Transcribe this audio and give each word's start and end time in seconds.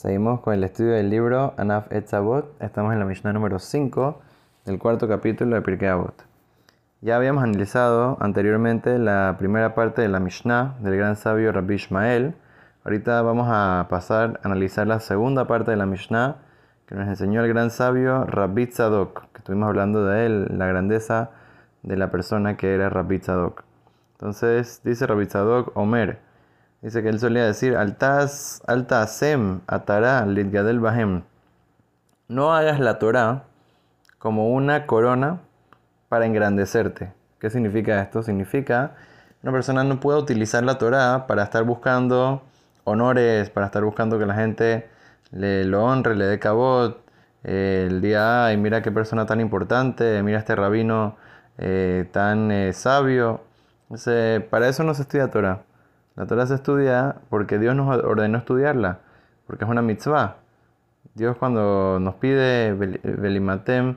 Seguimos 0.00 0.40
con 0.40 0.54
el 0.54 0.64
estudio 0.64 0.92
del 0.92 1.10
libro 1.10 1.52
Anaf 1.58 1.92
Etzavot. 1.92 2.54
Estamos 2.62 2.94
en 2.94 3.00
la 3.00 3.04
Mishnah 3.04 3.34
número 3.34 3.58
5 3.58 4.18
del 4.64 4.78
cuarto 4.78 5.06
capítulo 5.06 5.56
de 5.56 5.60
Pirkei 5.60 5.88
Avot. 5.88 6.24
Ya 7.02 7.16
habíamos 7.16 7.44
analizado 7.44 8.16
anteriormente 8.18 8.98
la 8.98 9.36
primera 9.38 9.74
parte 9.74 10.00
de 10.00 10.08
la 10.08 10.18
Mishnah 10.18 10.76
del 10.80 10.96
gran 10.96 11.16
sabio 11.16 11.52
Rabbi 11.52 11.74
Ishmael. 11.74 12.34
Ahorita 12.82 13.20
vamos 13.20 13.48
a 13.50 13.88
pasar 13.90 14.40
a 14.42 14.46
analizar 14.46 14.86
la 14.86 15.00
segunda 15.00 15.46
parte 15.46 15.72
de 15.72 15.76
la 15.76 15.84
Mishnah 15.84 16.38
que 16.86 16.94
nos 16.94 17.06
enseñó 17.06 17.44
el 17.44 17.48
gran 17.50 17.70
sabio 17.70 18.24
Rabbi 18.24 18.68
Tzadok, 18.68 19.30
que 19.32 19.38
estuvimos 19.40 19.68
hablando 19.68 20.06
de 20.06 20.24
él, 20.24 20.46
la 20.56 20.66
grandeza 20.66 21.32
de 21.82 21.98
la 21.98 22.10
persona 22.10 22.56
que 22.56 22.72
era 22.74 22.88
Rabbi 22.88 23.18
Tzadok. 23.18 23.64
Entonces 24.12 24.80
dice 24.82 25.06
Rabbi 25.06 25.26
Tzadok 25.26 25.76
Omer. 25.76 26.29
Dice 26.82 27.02
que 27.02 27.10
él 27.10 27.20
solía 27.20 27.44
decir, 27.44 27.76
Altaz, 27.76 28.62
Sem, 29.08 29.60
Atará, 29.66 30.24
Litgadel 30.24 30.80
Bahem. 30.80 31.22
No 32.26 32.54
hagas 32.54 32.80
la 32.80 32.98
Torah 32.98 33.44
como 34.18 34.50
una 34.50 34.86
corona 34.86 35.40
para 36.08 36.24
engrandecerte. 36.24 37.12
¿Qué 37.38 37.50
significa 37.50 38.00
esto? 38.00 38.22
Significa 38.22 38.92
una 39.42 39.52
persona 39.52 39.84
no 39.84 40.00
puede 40.00 40.18
utilizar 40.18 40.64
la 40.64 40.78
Torah 40.78 41.26
para 41.26 41.42
estar 41.42 41.64
buscando 41.64 42.42
honores, 42.84 43.50
para 43.50 43.66
estar 43.66 43.84
buscando 43.84 44.18
que 44.18 44.26
la 44.26 44.34
gente 44.34 44.88
le 45.32 45.64
lo 45.64 45.84
honre, 45.84 46.14
le 46.14 46.26
dé 46.26 46.38
cabot. 46.38 46.98
Eh, 47.44 47.86
el 47.90 48.00
día, 48.00 48.46
ay, 48.46 48.56
mira 48.56 48.82
qué 48.82 48.90
persona 48.90 49.26
tan 49.26 49.40
importante, 49.40 50.22
mira 50.22 50.38
este 50.38 50.54
rabino 50.56 51.16
eh, 51.58 52.08
tan 52.12 52.50
eh, 52.50 52.72
sabio. 52.72 53.42
para 54.50 54.68
eso 54.68 54.84
no 54.84 54.94
se 54.94 55.02
estudia 55.02 55.30
Torah. 55.30 55.62
La 56.20 56.26
Torah 56.26 56.46
se 56.46 56.56
estudia 56.56 57.16
porque 57.30 57.58
Dios 57.58 57.74
nos 57.74 57.88
ordenó 58.04 58.36
estudiarla, 58.36 58.98
porque 59.46 59.64
es 59.64 59.70
una 59.70 59.80
mitzvah. 59.80 60.36
Dios 61.14 61.34
cuando 61.38 61.98
nos 61.98 62.16
pide 62.16 62.74
Belimatem 62.74 63.96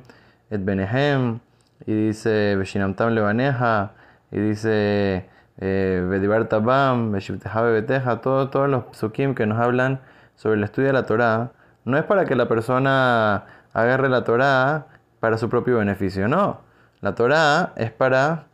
et 0.50 0.64
Benehem, 0.64 1.42
y 1.86 1.94
dice 1.94 2.56
Beshinamtam 2.56 3.10
Levaneja, 3.10 3.92
y 4.32 4.40
dice 4.40 5.28
Bedibar 5.58 6.46
Tabam, 6.46 7.12
Beteja, 7.12 8.22
todos 8.22 8.70
los 8.70 8.86
psukim 8.94 9.36
que 9.36 9.46
nos 9.46 9.60
hablan 9.60 10.00
sobre 10.38 10.56
el 10.56 10.64
estudio 10.64 10.88
de 10.88 10.94
la 10.94 11.06
Torah, 11.06 11.52
no 11.84 11.98
es 11.98 12.06
para 12.06 12.24
que 12.24 12.38
la 12.38 12.48
persona 12.48 13.44
agarre 13.74 14.08
la 14.08 14.24
Torah 14.24 14.86
para 15.20 15.38
su 15.38 15.50
propio 15.50 15.80
beneficio, 15.80 16.30
no. 16.30 16.62
La 17.02 17.16
Torah 17.16 17.74
es 17.76 17.92
para 17.92 18.46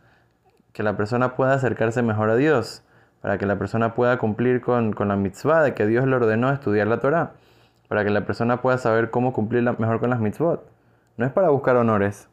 que 0.72 0.82
la 0.82 0.96
persona 0.96 1.36
pueda 1.36 1.52
acercarse 1.52 2.02
mejor 2.02 2.30
a 2.30 2.34
Dios 2.34 2.82
para 3.20 3.38
que 3.38 3.46
la 3.46 3.58
persona 3.58 3.94
pueda 3.94 4.18
cumplir 4.18 4.60
con, 4.60 4.94
la 4.98 5.16
mitzvah 5.16 5.62
de 5.62 5.74
que 5.74 5.86
Dios 5.86 6.06
le 6.06 6.16
ordenó 6.16 6.50
estudiar 6.52 6.86
la 6.86 7.00
Torah, 7.00 7.32
para 7.88 8.04
que 8.04 8.10
la 8.10 8.24
persona 8.24 8.62
pueda 8.62 8.78
saber 8.78 9.10
cómo 9.10 9.32
cumplir 9.32 9.62
mejor 9.62 10.00
con 10.00 10.10
las 10.10 10.20
mitzvot. 10.20 10.64
No 11.16 11.26
es 11.26 11.32
para 11.32 11.50
buscar 11.50 11.76
honores. 11.76 12.28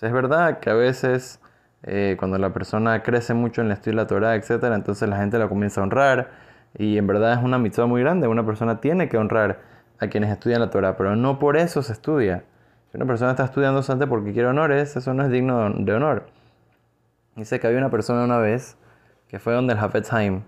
es 0.00 0.12
verdad 0.12 0.60
que 0.60 0.70
a 0.70 0.74
veces 0.74 1.40
eh, 1.82 2.16
cuando 2.18 2.38
la 2.38 2.52
persona 2.52 3.02
crece 3.02 3.34
mucho 3.34 3.60
en 3.60 3.66
el 3.68 3.72
estudio 3.74 3.96
la 3.96 4.06
Torah, 4.06 4.34
etc., 4.36 4.64
entonces 4.74 5.08
la 5.08 5.18
gente 5.18 5.38
la 5.38 5.48
comienza 5.48 5.80
a 5.80 5.84
honrar 5.84 6.30
y 6.78 6.96
en 6.96 7.06
verdad 7.06 7.34
es 7.34 7.44
una 7.44 7.58
mitzvah 7.58 7.86
muy 7.86 8.00
grande. 8.02 8.28
Una 8.28 8.46
persona 8.46 8.80
tiene 8.80 9.08
que 9.08 9.18
honrar 9.18 9.60
a 9.98 10.08
quienes 10.08 10.30
estudian 10.30 10.60
la 10.60 10.70
Torah, 10.70 10.96
pero 10.96 11.16
no 11.16 11.38
por 11.38 11.56
eso 11.56 11.82
se 11.82 11.92
estudia. 11.92 12.44
Si 12.90 12.96
una 12.96 13.06
persona 13.06 13.32
está 13.32 13.44
estudiando 13.44 13.82
solamente 13.82 14.08
porque 14.08 14.32
quiere 14.32 14.48
honores, 14.48 14.96
eso 14.96 15.14
no 15.14 15.24
es 15.24 15.30
digno 15.30 15.70
de 15.70 15.94
honor. 15.94 16.26
Dice 17.36 17.58
que 17.60 17.66
había 17.66 17.78
una 17.78 17.90
persona 17.90 18.24
una 18.24 18.38
vez 18.38 18.76
que 19.32 19.38
fue 19.38 19.54
donde 19.54 19.72
el 19.72 19.78
Hafetz 19.78 20.12
Haim. 20.12 20.42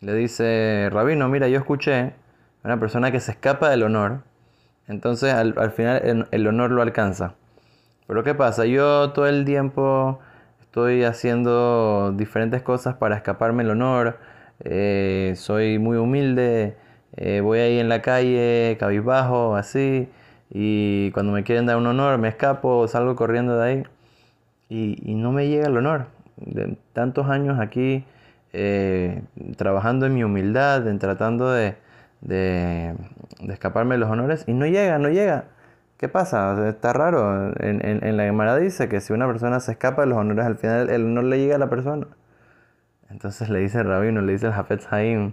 Le 0.00 0.14
dice, 0.14 0.90
Rabino, 0.92 1.26
mira, 1.30 1.48
yo 1.48 1.58
escuché 1.58 2.12
una 2.62 2.78
persona 2.78 3.10
que 3.10 3.18
se 3.18 3.30
escapa 3.30 3.70
del 3.70 3.82
honor, 3.82 4.20
entonces 4.88 5.32
al, 5.32 5.54
final 5.72 6.28
el, 6.30 6.46
honor 6.46 6.70
lo 6.70 6.82
alcanza. 6.82 7.34
Pero 8.06 8.22
¿qué 8.22 8.34
pasa? 8.34 8.66
Yo 8.66 9.12
todo 9.12 9.26
el 9.26 9.46
tiempo 9.46 10.20
estoy 10.60 11.04
haciendo 11.04 12.12
diferentes 12.14 12.60
cosas 12.60 12.94
para 12.96 13.16
escaparme 13.16 13.62
el 13.62 13.70
honor, 13.70 14.18
eh, 14.60 15.32
soy 15.36 15.78
muy 15.78 15.96
humilde, 15.96 16.76
eh, 17.16 17.40
voy 17.40 17.60
ahí 17.60 17.78
en 17.78 17.88
la 17.88 18.02
calle, 18.02 18.76
cabizbajo, 18.78 19.56
así, 19.56 20.10
y 20.50 21.10
cuando 21.12 21.32
me 21.32 21.42
quieren 21.42 21.64
dar 21.64 21.78
un 21.78 21.86
honor 21.86 22.18
me 22.18 22.28
escapo, 22.28 22.86
salgo 22.86 23.16
corriendo 23.16 23.56
de 23.56 23.66
ahí 23.66 23.82
y, 24.68 25.10
y 25.10 25.14
no 25.14 25.32
me 25.32 25.48
llega 25.48 25.68
el 25.68 25.78
honor 25.78 26.13
de 26.36 26.76
tantos 26.92 27.28
años 27.28 27.58
aquí 27.60 28.04
eh, 28.52 29.22
trabajando 29.56 30.06
en 30.06 30.14
mi 30.14 30.22
humildad, 30.24 30.86
en 30.86 30.98
tratando 30.98 31.50
de, 31.50 31.76
de, 32.20 32.94
escaparme 33.48 33.96
de 33.96 33.98
los 33.98 34.10
honores 34.10 34.44
y 34.46 34.52
no 34.54 34.66
llega, 34.66 34.98
no 34.98 35.08
llega. 35.10 35.46
¿Qué 35.96 36.08
pasa? 36.08 36.68
está 36.68 36.92
raro. 36.92 37.52
En, 37.60 37.80
en, 37.84 38.16
la 38.16 38.24
Gemara 38.24 38.56
dice 38.56 38.88
que 38.88 39.00
si 39.00 39.12
una 39.12 39.26
persona 39.26 39.60
se 39.60 39.72
escapa 39.72 40.02
de 40.02 40.08
los 40.08 40.18
honores, 40.18 40.44
al 40.44 40.56
final 40.56 40.90
el 40.90 41.04
honor 41.04 41.24
le 41.24 41.38
llega 41.38 41.56
a 41.56 41.58
la 41.58 41.68
persona. 41.68 42.06
Entonces 43.10 43.48
le 43.48 43.60
dice 43.60 43.80
el 43.80 43.86
rabino, 43.86 44.20
le 44.22 44.32
dice 44.32 44.46
el 44.46 44.52
Hafetz 44.52 44.92
Haim, 44.92 45.32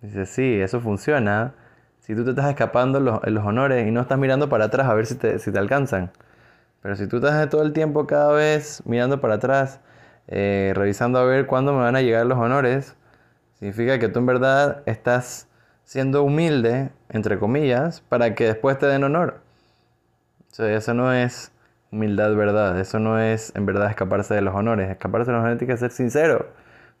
dice, 0.00 0.26
sí, 0.26 0.60
eso 0.60 0.80
funciona. 0.80 1.54
Si 2.00 2.14
tú 2.14 2.24
te 2.24 2.30
estás 2.30 2.48
escapando 2.50 3.00
los, 3.00 3.20
los 3.28 3.44
honores 3.44 3.86
y 3.86 3.90
no 3.90 4.00
estás 4.00 4.18
mirando 4.18 4.48
para 4.48 4.66
atrás 4.66 4.88
a 4.88 4.94
ver 4.94 5.06
si 5.06 5.16
te, 5.16 5.38
si 5.38 5.52
te 5.52 5.58
alcanzan. 5.58 6.10
Pero 6.82 6.96
si 6.96 7.06
tú 7.06 7.16
estás 7.16 7.48
todo 7.50 7.62
el 7.62 7.72
tiempo 7.72 8.06
cada 8.06 8.32
vez 8.32 8.82
mirando 8.86 9.20
para 9.20 9.34
atrás, 9.34 9.80
eh, 10.30 10.72
revisando 10.74 11.18
a 11.18 11.24
ver 11.24 11.46
cuándo 11.46 11.72
me 11.72 11.80
van 11.80 11.96
a 11.96 12.02
llegar 12.02 12.24
los 12.26 12.38
honores, 12.38 12.96
significa 13.58 13.98
que 13.98 14.08
tú 14.08 14.20
en 14.20 14.26
verdad 14.26 14.82
estás 14.86 15.48
siendo 15.84 16.22
humilde, 16.22 16.90
entre 17.08 17.38
comillas, 17.38 18.00
para 18.02 18.34
que 18.34 18.46
después 18.46 18.78
te 18.78 18.86
den 18.86 19.04
honor. 19.04 19.40
O 20.58 20.62
eso 20.64 20.94
no 20.94 21.12
es 21.12 21.52
humildad, 21.90 22.34
verdad. 22.34 22.78
Eso 22.78 22.98
no 22.98 23.18
es 23.18 23.52
en 23.56 23.66
verdad 23.66 23.90
escaparse 23.90 24.34
de 24.34 24.42
los 24.42 24.54
honores. 24.54 24.90
Escaparse 24.90 25.30
de 25.30 25.32
los 25.32 25.40
honores 25.40 25.58
tiene 25.58 25.74
que 25.74 25.78
ser 25.78 25.90
sincero. 25.90 26.48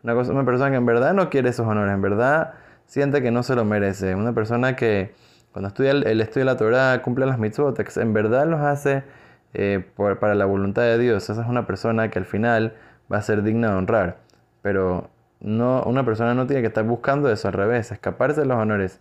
Una 0.02 0.44
persona 0.44 0.70
que 0.70 0.76
en 0.76 0.86
verdad 0.86 1.12
no 1.14 1.28
quiere 1.30 1.50
esos 1.50 1.66
honores, 1.66 1.92
en 1.92 2.00
verdad 2.00 2.54
siente 2.86 3.22
que 3.22 3.30
no 3.30 3.42
se 3.42 3.54
lo 3.54 3.64
merece. 3.64 4.14
Una 4.14 4.32
persona 4.32 4.74
que 4.76 5.14
cuando 5.52 5.68
estudia 5.68 5.90
el, 5.92 6.20
estudio 6.20 6.46
de 6.46 6.52
la 6.52 6.56
Torah, 6.56 7.02
cumple 7.02 7.26
las 7.26 7.38
mitzvot, 7.38 7.78
en 7.96 8.12
verdad 8.12 8.46
los 8.46 8.60
hace 8.60 9.04
eh, 9.52 9.84
para 9.96 10.34
la 10.34 10.46
voluntad 10.46 10.82
de 10.82 10.98
Dios. 10.98 11.28
Esa 11.28 11.42
es 11.42 11.48
una 11.48 11.66
persona 11.66 12.10
que 12.10 12.18
al 12.18 12.24
final 12.24 12.74
va 13.12 13.18
a 13.18 13.22
ser 13.22 13.42
digna 13.42 13.70
de 13.70 13.76
honrar. 13.76 14.18
Pero 14.62 15.10
no, 15.40 15.82
una 15.84 16.04
persona 16.04 16.34
no 16.34 16.46
tiene 16.46 16.62
que 16.62 16.68
estar 16.68 16.84
buscando 16.84 17.30
eso 17.30 17.48
al 17.48 17.54
revés, 17.54 17.92
escaparse 17.92 18.40
de 18.40 18.46
los 18.46 18.58
honores. 18.58 19.00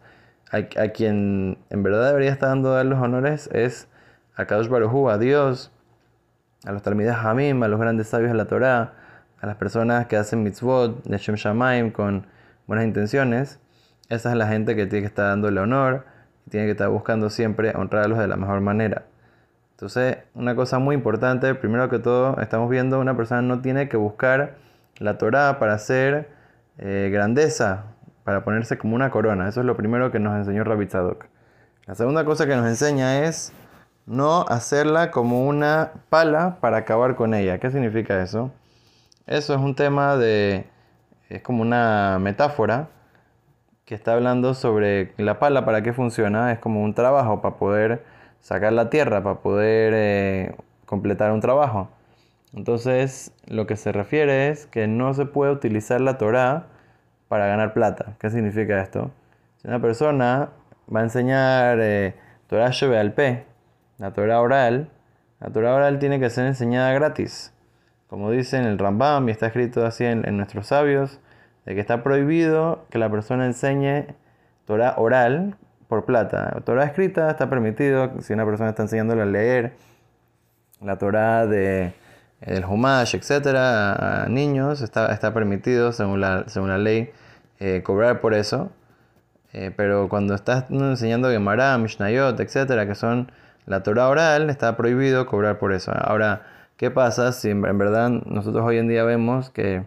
A, 0.51 0.87
quien 0.89 1.59
en 1.69 1.83
verdad 1.83 2.07
debería 2.07 2.31
estar 2.31 2.49
dando 2.49 2.83
los 2.83 2.99
honores 2.99 3.49
es 3.53 3.87
a 4.35 4.45
Kadosh 4.45 4.67
Baruj 4.67 5.11
a 5.11 5.19
Dios, 5.19 5.71
a 6.65 6.71
los 6.71 6.81
Talmidas 6.81 7.23
Hamim, 7.23 7.61
a 7.61 7.67
los 7.67 7.79
grandes 7.79 8.07
sabios 8.07 8.31
de 8.31 8.37
la 8.37 8.45
Torah, 8.45 8.93
a 9.41 9.45
las 9.45 9.57
personas 9.57 10.07
que 10.07 10.17
hacen 10.17 10.43
mitzvot, 10.43 11.03
de 11.03 11.17
Shem 11.17 11.35
Shamaim, 11.35 11.91
con 11.91 12.25
buenas 12.65 12.85
intenciones. 12.85 13.59
Esa 14.09 14.31
es 14.31 14.35
la 14.35 14.47
gente 14.47 14.75
que 14.75 14.87
tiene 14.87 15.01
que 15.01 15.07
estar 15.07 15.25
dándole 15.25 15.59
honor 15.61 16.05
y 16.47 16.49
tiene 16.49 16.65
que 16.65 16.71
estar 16.71 16.89
buscando 16.89 17.29
siempre 17.29 17.73
honrarlos 17.75 18.17
de 18.17 18.27
la 18.27 18.35
mejor 18.35 18.59
manera. 18.61 19.03
Entonces, 19.79 20.17
una 20.33 20.55
cosa 20.55 20.77
muy 20.77 20.93
importante, 20.93 21.55
primero 21.55 21.87
que 21.87 21.99
todo, 21.99 22.37
estamos 22.41 22.69
viendo 22.69 22.99
una 22.99 23.15
persona 23.15 23.41
no 23.41 23.61
tiene 23.61 23.87
que 23.87 23.95
buscar 23.95 24.57
la 24.97 25.17
Torah 25.17 25.57
para 25.57 25.73
hacer 25.73 26.27
eh, 26.79 27.09
grandeza, 27.13 27.85
para 28.25 28.43
ponerse 28.43 28.77
como 28.77 28.93
una 28.93 29.09
corona. 29.09 29.47
Eso 29.47 29.61
es 29.61 29.65
lo 29.65 29.77
primero 29.77 30.11
que 30.11 30.19
nos 30.19 30.35
enseñó 30.35 30.65
Rabbi 30.65 30.85
Tzadok. 30.87 31.27
La 31.85 31.95
segunda 31.95 32.25
cosa 32.25 32.45
que 32.45 32.57
nos 32.57 32.67
enseña 32.67 33.23
es 33.23 33.53
no 34.05 34.41
hacerla 34.49 35.11
como 35.11 35.47
una 35.47 35.93
pala 36.09 36.57
para 36.59 36.79
acabar 36.79 37.15
con 37.15 37.33
ella. 37.33 37.59
¿Qué 37.59 37.71
significa 37.71 38.21
eso? 38.21 38.51
Eso 39.27 39.53
es 39.53 39.61
un 39.61 39.75
tema 39.75 40.17
de... 40.17 40.65
es 41.29 41.41
como 41.41 41.61
una 41.61 42.17
metáfora 42.19 42.89
que 43.85 43.95
está 43.95 44.11
hablando 44.11 44.55
sobre 44.55 45.13
la 45.15 45.39
pala, 45.39 45.63
para 45.63 45.83
qué 45.83 45.93
funciona. 45.93 46.51
Es 46.51 46.59
como 46.59 46.83
un 46.83 46.93
trabajo 46.93 47.41
para 47.41 47.55
poder 47.55 48.18
sacar 48.41 48.73
la 48.73 48.89
tierra 48.89 49.23
para 49.23 49.39
poder 49.39 49.93
eh, 49.95 50.55
completar 50.85 51.31
un 51.31 51.41
trabajo. 51.41 51.89
Entonces, 52.53 53.31
lo 53.45 53.67
que 53.67 53.75
se 53.75 53.91
refiere 53.91 54.49
es 54.49 54.65
que 54.65 54.87
no 54.87 55.13
se 55.13 55.25
puede 55.25 55.51
utilizar 55.51 56.01
la 56.01 56.17
Torah 56.17 56.67
para 57.27 57.45
ganar 57.47 57.73
plata. 57.73 58.15
¿Qué 58.19 58.29
significa 58.29 58.81
esto? 58.81 59.11
Si 59.57 59.67
una 59.67 59.79
persona 59.79 60.49
va 60.93 61.01
a 61.01 61.03
enseñar 61.03 61.79
eh, 61.79 62.15
Torah 62.47 62.71
al 62.99 63.13
P, 63.13 63.45
la 63.99 64.13
Torah 64.13 64.41
oral, 64.41 64.89
la 65.39 65.49
Torah 65.51 65.75
oral 65.75 65.99
tiene 65.99 66.19
que 66.19 66.29
ser 66.29 66.47
enseñada 66.47 66.91
gratis. 66.93 67.53
Como 68.07 68.31
dice 68.31 68.57
en 68.57 68.65
el 68.65 68.79
Rambam 68.79 69.29
y 69.29 69.31
está 69.31 69.47
escrito 69.47 69.85
así 69.85 70.05
en, 70.05 70.27
en 70.27 70.37
nuestros 70.37 70.67
sabios, 70.67 71.19
de 71.65 71.75
que 71.75 71.81
está 71.81 72.01
prohibido 72.01 72.85
que 72.89 72.97
la 72.97 73.11
persona 73.11 73.45
enseñe 73.45 74.07
Torah 74.65 74.95
oral 74.97 75.55
por 75.89 76.05
plata. 76.05 76.61
Torah 76.63 76.85
escrita 76.85 77.29
está 77.29 77.49
permitido 77.49 78.21
si 78.21 78.31
una 78.31 78.45
persona 78.45 78.69
está 78.69 78.83
enseñándole 78.83 79.23
a 79.23 79.25
leer 79.25 79.73
la 80.81 80.97
Torah 80.97 81.47
de 81.47 81.93
el 82.41 82.63
Humash, 82.63 83.15
etcétera, 83.15 84.23
a 84.23 84.29
niños, 84.29 84.81
está, 84.81 85.11
está 85.11 85.33
permitido 85.33 85.91
según 85.91 86.21
la, 86.21 86.45
según 86.47 86.69
la 86.69 86.77
ley 86.77 87.11
eh, 87.59 87.81
cobrar 87.83 88.21
por 88.21 88.33
eso. 88.33 88.71
Eh, 89.51 89.71
pero 89.75 90.09
cuando 90.09 90.35
estás 90.35 90.69
enseñando 90.69 91.29
Gemara, 91.31 91.77
Mishnayot, 91.79 92.39
etcétera, 92.39 92.85
que 92.85 92.93
son 92.95 93.31
la 93.65 93.81
Torah 93.81 94.07
oral, 94.07 94.49
está 94.51 94.77
prohibido 94.77 95.25
cobrar 95.25 95.57
por 95.57 95.73
eso. 95.73 95.91
Ahora, 95.95 96.43
¿qué 96.77 96.91
pasa 96.91 97.31
si 97.31 97.49
en, 97.49 97.61
verdad 97.61 98.09
nosotros 98.09 98.63
hoy 98.63 98.77
en 98.77 98.87
día 98.87 99.03
vemos 99.03 99.49
que 99.49 99.83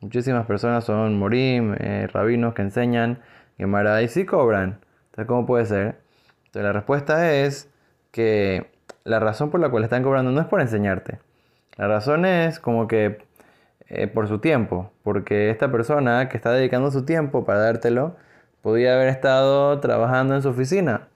muchísimas 0.00 0.46
personas 0.46 0.84
son 0.84 1.18
morim, 1.18 1.74
eh, 1.78 2.08
rabinos 2.12 2.52
que 2.54 2.62
enseñan 2.62 3.20
Gemara 3.56 4.02
y 4.02 4.08
sí 4.08 4.26
cobran? 4.26 4.80
¿Cómo 5.24 5.46
puede 5.46 5.64
ser? 5.66 5.98
Entonces, 6.46 6.62
la 6.62 6.72
respuesta 6.72 7.32
es 7.32 7.70
que 8.10 8.70
la 9.04 9.20
razón 9.20 9.50
por 9.50 9.60
la 9.60 9.70
cual 9.70 9.84
están 9.84 10.02
cobrando 10.02 10.30
no 10.32 10.40
es 10.40 10.46
por 10.46 10.60
enseñarte. 10.60 11.18
La 11.76 11.88
razón 11.88 12.24
es 12.26 12.58
como 12.58 12.88
que 12.88 13.24
eh, 13.88 14.08
por 14.08 14.28
su 14.28 14.40
tiempo, 14.40 14.90
porque 15.02 15.50
esta 15.50 15.70
persona 15.70 16.28
que 16.28 16.36
está 16.36 16.50
dedicando 16.52 16.90
su 16.90 17.04
tiempo 17.04 17.44
para 17.44 17.60
dártelo, 17.60 18.16
podía 18.62 18.94
haber 18.94 19.08
estado 19.08 19.78
trabajando 19.80 20.34
en 20.34 20.42
su 20.42 20.48
oficina. 20.48 21.08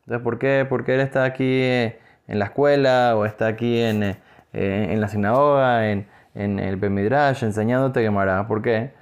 Entonces, 0.00 0.22
¿por 0.22 0.38
qué? 0.38 0.66
Porque 0.68 0.94
él 0.94 1.00
está 1.00 1.24
aquí 1.24 1.44
eh, 1.44 1.98
en 2.28 2.38
la 2.38 2.46
escuela 2.46 3.14
o 3.16 3.24
está 3.24 3.48
aquí 3.48 3.80
en, 3.80 4.02
eh, 4.04 4.18
en 4.52 5.00
la 5.00 5.08
sinagoga, 5.08 5.90
en, 5.90 6.06
en 6.34 6.58
el 6.58 6.76
Bemidrash, 6.76 7.42
enseñándote 7.42 8.02
Gemara. 8.02 8.46
¿Por 8.46 8.62
qué? 8.62 8.92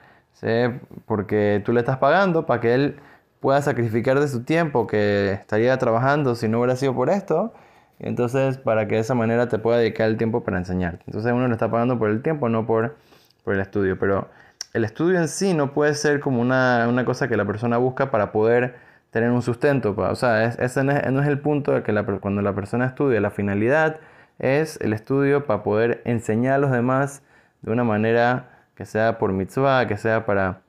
Porque 1.06 1.62
tú 1.64 1.72
le 1.72 1.80
estás 1.80 1.98
pagando 1.98 2.46
para 2.46 2.60
que 2.60 2.74
él 2.74 2.96
pueda 3.42 3.60
sacrificar 3.60 4.20
de 4.20 4.28
su 4.28 4.44
tiempo 4.44 4.86
que 4.86 5.32
estaría 5.32 5.76
trabajando 5.76 6.36
si 6.36 6.48
no 6.48 6.60
hubiera 6.60 6.76
sido 6.76 6.94
por 6.94 7.10
esto. 7.10 7.52
Entonces, 7.98 8.56
para 8.56 8.88
que 8.88 8.94
de 8.94 9.00
esa 9.02 9.14
manera 9.14 9.48
te 9.48 9.58
pueda 9.58 9.78
dedicar 9.78 10.08
el 10.08 10.16
tiempo 10.16 10.44
para 10.44 10.58
enseñarte. 10.58 11.02
Entonces, 11.06 11.32
uno 11.32 11.46
le 11.48 11.52
está 11.52 11.70
pagando 11.70 11.98
por 11.98 12.08
el 12.10 12.22
tiempo, 12.22 12.48
no 12.48 12.66
por, 12.66 12.96
por 13.44 13.54
el 13.54 13.60
estudio. 13.60 13.98
Pero 13.98 14.28
el 14.72 14.84
estudio 14.84 15.18
en 15.18 15.28
sí 15.28 15.54
no 15.54 15.72
puede 15.72 15.94
ser 15.94 16.20
como 16.20 16.40
una, 16.40 17.02
cosa 17.04 17.28
que 17.28 17.36
la 17.36 17.44
persona 17.44 17.78
busca 17.78 18.10
para 18.12 18.32
poder 18.32 18.76
tener 19.10 19.30
un 19.30 19.42
sustento. 19.42 19.94
O 19.96 20.14
sea, 20.14 20.44
ese 20.44 20.84
no 20.84 20.92
es, 20.92 21.28
el 21.28 21.40
punto 21.40 21.72
de 21.72 21.82
que 21.82 21.92
cuando 22.20 22.42
la 22.42 22.54
persona 22.54 22.86
estudia, 22.86 23.20
la 23.20 23.30
finalidad 23.30 23.98
es 24.38 24.78
el 24.80 24.92
estudio 24.92 25.46
para 25.46 25.64
poder 25.64 26.00
enseñar 26.04 26.54
a 26.54 26.58
los 26.58 26.70
demás 26.70 27.22
de 27.62 27.72
una 27.72 27.84
manera 27.84 28.50
que 28.76 28.86
sea 28.86 29.18
por 29.18 29.32
mitzvah, 29.32 29.86
que 29.86 29.96
sea 29.96 30.26
para 30.26 30.62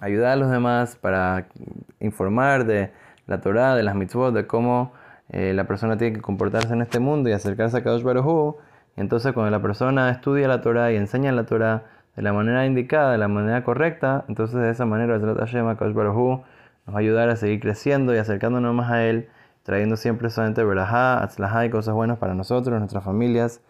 ayudar 0.00 0.32
a 0.32 0.36
los 0.36 0.50
demás, 0.50 0.96
para 0.96 1.46
informar 2.00 2.64
de 2.64 2.90
la 3.26 3.40
Torah, 3.40 3.74
de 3.74 3.82
las 3.82 3.94
mitzvot, 3.94 4.34
de 4.34 4.46
cómo 4.46 4.92
eh, 5.30 5.52
la 5.54 5.64
persona 5.64 5.96
tiene 5.96 6.14
que 6.16 6.22
comportarse 6.22 6.72
en 6.72 6.82
este 6.82 7.00
mundo 7.00 7.28
y 7.28 7.32
acercarse 7.32 7.78
a 7.78 7.82
Kadosh 7.82 8.02
Baruj 8.02 8.56
Entonces, 8.96 9.32
cuando 9.32 9.50
la 9.50 9.60
persona 9.60 10.10
estudia 10.10 10.48
la 10.48 10.60
Torah 10.60 10.92
y 10.92 10.96
enseña 10.96 11.32
la 11.32 11.46
Torah, 11.46 11.84
de 12.16 12.22
la 12.22 12.32
manera 12.32 12.64
indicada, 12.64 13.12
de 13.12 13.18
la 13.18 13.28
manera 13.28 13.62
correcta, 13.62 14.24
entonces 14.28 14.58
de 14.58 14.70
esa 14.70 14.86
manera 14.86 15.16
el 15.16 15.36
Hashem, 15.36 15.66
nos 15.66 16.94
va 16.94 16.94
a 16.94 16.98
ayudar 16.98 17.28
a 17.28 17.36
seguir 17.36 17.60
creciendo 17.60 18.14
y 18.14 18.18
acercándonos 18.18 18.74
más 18.74 18.90
a 18.90 19.04
Él, 19.04 19.28
trayendo 19.64 19.96
siempre 19.96 20.30
solamente 20.30 20.64
verajá, 20.64 21.22
atzlajá 21.22 21.66
y 21.66 21.70
cosas 21.70 21.94
buenas 21.94 22.18
para 22.18 22.34
nosotros, 22.34 22.78
nuestras 22.78 23.04
familias 23.04 23.60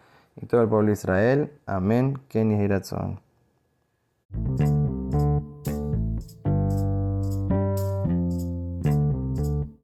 y 0.41 0.45
todo 0.45 0.61
el 0.61 0.69
pueblo 0.69 0.87
de 0.87 0.93
Israel. 0.93 1.51
Amén. 1.65 2.19
Ken 2.29 2.51